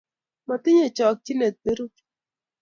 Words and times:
matinye 0.47 0.87
chokchinet 0.97 1.55
berur 1.63 1.93